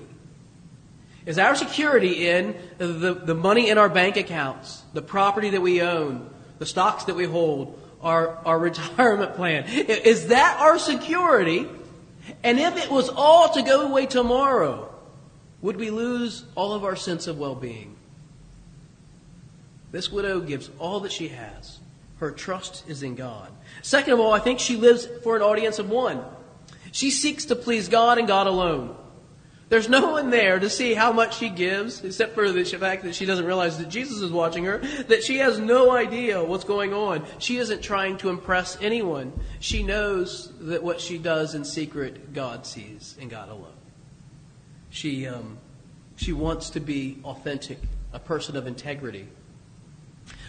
Is 1.27 1.37
our 1.37 1.53
security 1.53 2.27
in 2.27 2.55
the, 2.79 3.13
the 3.13 3.35
money 3.35 3.69
in 3.69 3.77
our 3.77 3.87
bank 3.87 4.17
accounts, 4.17 4.81
the 4.93 5.03
property 5.03 5.51
that 5.51 5.61
we 5.61 5.83
own, 5.83 6.27
the 6.57 6.65
stocks 6.65 7.03
that 7.03 7.15
we 7.15 7.25
hold, 7.25 7.79
our, 8.01 8.29
our 8.47 8.57
retirement 8.69 9.35
plan? 9.35 9.65
Is 9.65 10.29
that 10.29 10.59
our 10.59 10.79
security? 10.79 11.67
And 12.43 12.59
if 12.59 12.83
it 12.83 12.89
was 12.89 13.09
all 13.09 13.53
to 13.53 13.61
go 13.61 13.85
away 13.85 14.07
tomorrow, 14.07 14.91
would 15.61 15.77
we 15.77 15.91
lose 15.91 16.45
all 16.55 16.73
of 16.73 16.83
our 16.83 16.95
sense 16.95 17.27
of 17.27 17.37
well 17.37 17.53
being? 17.53 17.95
This 19.91 20.11
widow 20.11 20.39
gives 20.39 20.71
all 20.79 21.01
that 21.01 21.11
she 21.11 21.27
has. 21.27 21.77
Her 22.23 22.31
trust 22.31 22.85
is 22.87 23.03
in 23.03 23.15
God. 23.15 23.51
Second 23.81 24.13
of 24.13 24.21
all, 24.21 24.31
I 24.31 24.39
think 24.39 24.61
she 24.61 24.77
lives 24.77 25.05
for 25.23 25.35
an 25.35 25.41
audience 25.41 25.77
of 25.77 25.89
one. 25.89 26.23
She 26.93 27.11
seeks 27.11 27.43
to 27.45 27.55
please 27.57 27.89
God 27.89 28.17
and 28.17 28.29
God 28.29 28.47
alone. 28.47 28.95
There's 29.67 29.89
no 29.89 30.11
one 30.11 30.29
there 30.29 30.57
to 30.57 30.69
see 30.69 30.93
how 30.93 31.11
much 31.11 31.37
she 31.37 31.49
gives, 31.49 32.01
except 32.01 32.33
for 32.33 32.49
the 32.49 32.63
fact 32.63 33.03
that 33.03 33.13
she 33.13 33.25
doesn't 33.25 33.43
realize 33.43 33.77
that 33.77 33.89
Jesus 33.89 34.19
is 34.19 34.31
watching 34.31 34.63
her, 34.63 34.77
that 35.09 35.25
she 35.25 35.39
has 35.39 35.59
no 35.59 35.91
idea 35.91 36.41
what's 36.41 36.63
going 36.63 36.93
on. 36.93 37.25
She 37.39 37.57
isn't 37.57 37.81
trying 37.81 38.15
to 38.19 38.29
impress 38.29 38.77
anyone. 38.81 39.33
She 39.59 39.83
knows 39.83 40.49
that 40.61 40.81
what 40.81 41.01
she 41.01 41.17
does 41.17 41.55
in 41.55 41.65
secret, 41.65 42.33
God 42.33 42.65
sees 42.65 43.17
and 43.19 43.29
God 43.29 43.49
alone. 43.49 43.75
She, 44.91 45.27
um, 45.27 45.57
she 46.15 46.31
wants 46.31 46.69
to 46.69 46.79
be 46.79 47.17
authentic, 47.25 47.79
a 48.13 48.19
person 48.19 48.55
of 48.55 48.65
integrity. 48.65 49.27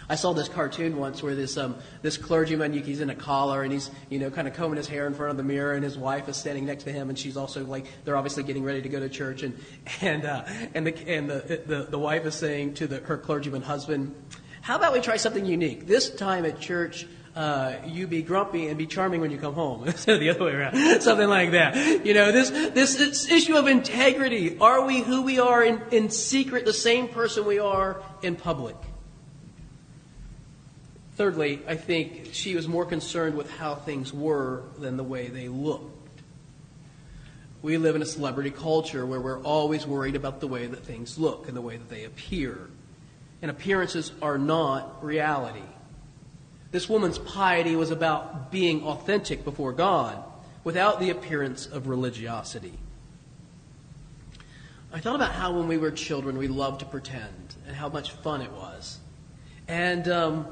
I 0.07 0.15
saw 0.15 0.33
this 0.33 0.47
cartoon 0.47 0.97
once 0.97 1.23
where 1.23 1.35
this 1.35 1.57
um, 1.57 1.75
this 2.01 2.17
clergyman 2.17 2.73
he's 2.73 3.01
in 3.01 3.09
a 3.09 3.15
collar 3.15 3.63
and 3.63 3.71
he's 3.71 3.89
you 4.09 4.19
know 4.19 4.29
kind 4.29 4.47
of 4.47 4.53
combing 4.53 4.77
his 4.77 4.87
hair 4.87 5.07
in 5.07 5.13
front 5.13 5.31
of 5.31 5.37
the 5.37 5.43
mirror 5.43 5.73
and 5.73 5.83
his 5.83 5.97
wife 5.97 6.29
is 6.29 6.37
standing 6.37 6.65
next 6.65 6.83
to 6.83 6.91
him 6.91 7.09
and 7.09 7.17
she's 7.17 7.37
also 7.37 7.65
like 7.65 7.85
they're 8.03 8.17
obviously 8.17 8.43
getting 8.43 8.63
ready 8.63 8.81
to 8.81 8.89
go 8.89 8.99
to 8.99 9.09
church 9.09 9.43
and 9.43 9.57
and 10.01 10.25
uh, 10.25 10.43
and 10.73 10.85
the 10.85 11.07
and 11.07 11.29
the, 11.29 11.63
the 11.65 11.87
the 11.89 11.99
wife 11.99 12.25
is 12.25 12.35
saying 12.35 12.75
to 12.75 12.87
the, 12.87 12.99
her 13.01 13.17
clergyman 13.17 13.61
husband, 13.61 14.13
how 14.61 14.75
about 14.75 14.93
we 14.93 15.01
try 15.01 15.17
something 15.17 15.45
unique 15.45 15.87
this 15.87 16.09
time 16.09 16.45
at 16.45 16.59
church. 16.59 17.07
Uh, 17.35 17.75
you 17.85 18.07
be 18.07 18.21
grumpy 18.21 18.67
and 18.67 18.77
be 18.77 18.87
charming 18.87 19.19
when 19.19 19.29
you 19.29 19.37
come 19.37 19.53
home. 19.53 19.83
Instead 19.85 20.13
of 20.13 20.19
the 20.21 20.29
other 20.29 20.45
way 20.45 20.53
around. 20.53 20.73
Something 21.01 21.27
like 21.27 21.51
that. 21.51 22.05
You 22.05 22.13
know, 22.13 22.31
this, 22.31 22.49
this, 22.49 22.95
this 22.95 23.29
issue 23.29 23.57
of 23.57 23.67
integrity. 23.67 24.57
Are 24.59 24.85
we 24.85 25.01
who 25.01 25.23
we 25.23 25.37
are 25.37 25.61
in, 25.61 25.81
in 25.91 26.09
secret, 26.09 26.63
the 26.63 26.71
same 26.71 27.09
person 27.09 27.45
we 27.45 27.59
are 27.59 28.01
in 28.21 28.37
public? 28.37 28.77
Thirdly, 31.15 31.61
I 31.65 31.75
think 31.75 32.29
she 32.33 32.55
was 32.55 32.67
more 32.67 32.85
concerned 32.85 33.35
with 33.35 33.49
how 33.49 33.75
things 33.75 34.13
were 34.13 34.63
than 34.77 34.97
the 34.97 35.03
way 35.03 35.27
they 35.27 35.47
looked. 35.47 36.21
We 37.61 37.77
live 37.77 37.95
in 37.95 38.01
a 38.01 38.05
celebrity 38.05 38.51
culture 38.51 39.05
where 39.05 39.21
we're 39.21 39.41
always 39.41 39.87
worried 39.87 40.15
about 40.15 40.39
the 40.39 40.47
way 40.47 40.67
that 40.67 40.83
things 40.83 41.17
look 41.17 41.47
and 41.47 41.55
the 41.55 41.61
way 41.61 41.77
that 41.77 41.89
they 41.89 42.03
appear. 42.03 42.69
And 43.41 43.49
appearances 43.49 44.11
are 44.21 44.37
not 44.37 45.03
reality. 45.03 45.63
This 46.71 46.89
woman's 46.89 47.17
piety 47.17 47.77
was 47.77 47.91
about 47.91 48.51
being 48.51 48.83
authentic 48.83 49.45
before 49.45 49.71
God 49.71 50.21
without 50.65 50.99
the 50.99 51.11
appearance 51.11 51.65
of 51.65 51.87
religiosity. 51.87 52.77
I 54.91 54.99
thought 54.99 55.15
about 55.15 55.31
how 55.31 55.53
when 55.53 55.67
we 55.67 55.77
were 55.77 55.91
children 55.91 56.37
we 56.37 56.49
loved 56.49 56.81
to 56.81 56.85
pretend 56.85 57.55
and 57.65 57.75
how 57.75 57.87
much 57.87 58.11
fun 58.11 58.41
it 58.41 58.51
was. 58.51 58.99
And 59.67 60.07
um, 60.07 60.47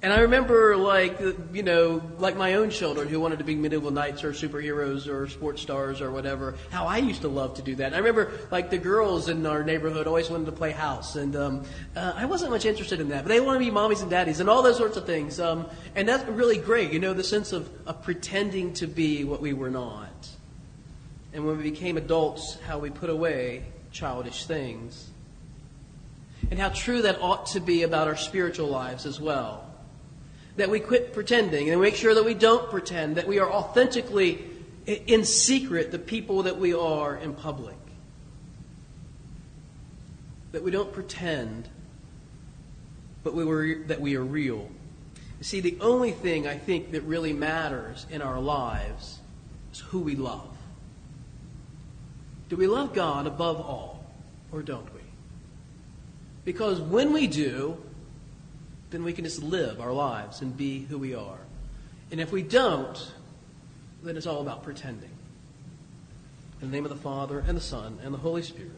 and 0.00 0.12
I 0.12 0.20
remember, 0.20 0.76
like, 0.76 1.20
you 1.52 1.64
know, 1.64 2.00
like 2.18 2.36
my 2.36 2.54
own 2.54 2.70
children 2.70 3.08
who 3.08 3.18
wanted 3.18 3.40
to 3.40 3.44
be 3.44 3.56
medieval 3.56 3.90
knights 3.90 4.22
or 4.22 4.30
superheroes 4.30 5.08
or 5.08 5.28
sports 5.28 5.60
stars 5.60 6.00
or 6.00 6.12
whatever, 6.12 6.54
how 6.70 6.86
I 6.86 6.98
used 6.98 7.22
to 7.22 7.28
love 7.28 7.54
to 7.54 7.62
do 7.62 7.74
that. 7.74 7.86
And 7.86 7.94
I 7.96 7.98
remember, 7.98 8.30
like, 8.52 8.70
the 8.70 8.78
girls 8.78 9.28
in 9.28 9.44
our 9.44 9.64
neighborhood 9.64 10.06
always 10.06 10.30
wanted 10.30 10.46
to 10.46 10.52
play 10.52 10.70
house. 10.70 11.16
And 11.16 11.34
um, 11.34 11.64
uh, 11.96 12.12
I 12.14 12.26
wasn't 12.26 12.52
much 12.52 12.64
interested 12.64 13.00
in 13.00 13.08
that. 13.08 13.24
But 13.24 13.30
they 13.30 13.40
wanted 13.40 13.58
to 13.58 13.64
be 13.64 13.76
mommies 13.76 14.00
and 14.00 14.08
daddies 14.08 14.38
and 14.38 14.48
all 14.48 14.62
those 14.62 14.76
sorts 14.76 14.96
of 14.96 15.04
things. 15.04 15.40
Um, 15.40 15.66
and 15.96 16.08
that's 16.08 16.24
really 16.28 16.58
great, 16.58 16.92
you 16.92 17.00
know, 17.00 17.12
the 17.12 17.24
sense 17.24 17.52
of, 17.52 17.68
of 17.84 18.00
pretending 18.04 18.74
to 18.74 18.86
be 18.86 19.24
what 19.24 19.40
we 19.40 19.52
were 19.52 19.70
not. 19.70 20.28
And 21.32 21.44
when 21.44 21.56
we 21.56 21.64
became 21.64 21.96
adults, 21.96 22.56
how 22.68 22.78
we 22.78 22.90
put 22.90 23.10
away 23.10 23.64
childish 23.90 24.44
things. 24.44 25.10
And 26.52 26.60
how 26.60 26.68
true 26.68 27.02
that 27.02 27.20
ought 27.20 27.46
to 27.46 27.60
be 27.60 27.82
about 27.82 28.06
our 28.06 28.16
spiritual 28.16 28.68
lives 28.68 29.04
as 29.04 29.20
well 29.20 29.67
that 30.58 30.68
we 30.68 30.80
quit 30.80 31.12
pretending 31.14 31.70
and 31.70 31.80
make 31.80 31.94
sure 31.94 32.14
that 32.14 32.24
we 32.24 32.34
don't 32.34 32.68
pretend, 32.68 33.16
that 33.16 33.28
we 33.28 33.38
are 33.38 33.50
authentically 33.50 34.44
in 34.86 35.24
secret 35.24 35.92
the 35.92 35.98
people 35.98 36.42
that 36.42 36.58
we 36.58 36.74
are 36.74 37.16
in 37.16 37.32
public. 37.32 37.76
That 40.50 40.64
we 40.64 40.72
don't 40.72 40.92
pretend, 40.92 41.68
but 43.22 43.34
we 43.34 43.44
were, 43.44 43.76
that 43.86 44.00
we 44.00 44.16
are 44.16 44.24
real. 44.24 44.68
You 45.38 45.44
see, 45.44 45.60
the 45.60 45.78
only 45.80 46.10
thing 46.10 46.48
I 46.48 46.58
think 46.58 46.90
that 46.90 47.02
really 47.02 47.32
matters 47.32 48.06
in 48.10 48.20
our 48.20 48.40
lives 48.40 49.20
is 49.72 49.78
who 49.78 50.00
we 50.00 50.16
love. 50.16 50.48
Do 52.48 52.56
we 52.56 52.66
love 52.66 52.94
God 52.94 53.28
above 53.28 53.60
all, 53.60 54.04
or 54.50 54.62
don't 54.62 54.92
we? 54.92 55.02
Because 56.44 56.80
when 56.80 57.12
we 57.12 57.28
do, 57.28 57.76
then 58.90 59.04
we 59.04 59.12
can 59.12 59.24
just 59.24 59.42
live 59.42 59.80
our 59.80 59.92
lives 59.92 60.40
and 60.40 60.56
be 60.56 60.84
who 60.84 60.98
we 60.98 61.14
are. 61.14 61.38
And 62.10 62.20
if 62.20 62.32
we 62.32 62.42
don't, 62.42 63.12
then 64.02 64.16
it's 64.16 64.26
all 64.26 64.40
about 64.40 64.62
pretending. 64.62 65.10
In 66.60 66.70
the 66.70 66.76
name 66.76 66.84
of 66.84 66.90
the 66.90 66.96
Father, 66.96 67.44
and 67.46 67.56
the 67.56 67.62
Son, 67.62 67.98
and 68.02 68.12
the 68.12 68.18
Holy 68.18 68.42
Spirit. 68.42 68.72